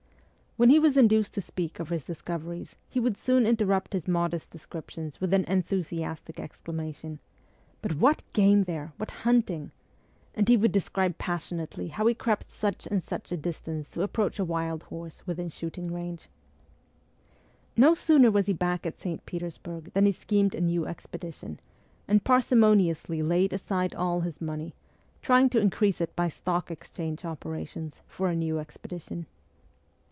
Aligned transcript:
When 0.57 0.69
he 0.69 0.79
was 0.79 0.95
induced 0.97 1.33
to 1.35 1.41
speak 1.41 1.79
of 1.79 1.89
his 1.89 2.03
discoveries 2.05 2.75
he 2.87 2.99
would 2.99 3.17
soon 3.17 3.47
interrupt 3.47 3.93
his 3.93 4.05
modest 4.07 4.51
descriptions 4.51 5.19
with 5.21 5.33
an 5.33 5.43
enthusiastic 5.45 6.39
exclamation:' 6.41 7.19
But 7.81 7.95
what 7.95 8.21
game 8.33 8.63
there! 8.63 8.91
What 8.97 9.11
hunting!...' 9.25 9.71
and 10.35 10.47
he 10.49 10.57
would 10.57 10.71
describe 10.73 11.17
passion 11.17 11.57
ately 11.57 11.89
how 11.89 12.05
he 12.05 12.13
crept 12.13 12.51
such 12.51 12.85
and 12.85 13.01
such 13.01 13.31
a 13.31 13.37
distance 13.37 13.87
to 13.89 14.03
approach 14.03 14.37
a 14.39 14.45
wild 14.45 14.83
horse 14.83 15.25
within 15.25 15.47
shooting 15.49 15.91
range. 15.91 16.27
No 17.77 17.93
sooner 17.95 18.29
was 18.29 18.45
he 18.45 18.53
back 18.53 18.85
at 18.85 18.99
St. 18.99 19.25
Petersburg 19.25 19.91
than 19.93 20.05
he 20.05 20.11
schemed 20.11 20.53
a 20.53 20.61
new 20.61 20.85
expedition, 20.85 21.59
and 22.09 22.23
parsimoniously 22.25 23.23
laid 23.23 23.51
aside 23.53 23.95
all 23.95 24.19
his 24.19 24.39
money, 24.41 24.75
trying 25.23 25.49
to 25.49 25.61
increase 25.61 25.99
it 26.01 26.13
by 26.15 26.27
Stock 26.27 26.69
Exchange 26.69 27.23
opera 27.25 27.65
tions, 27.65 28.01
for 28.05 28.27
a 28.27 28.35
new 28.35 28.59
expedition. 28.59 29.25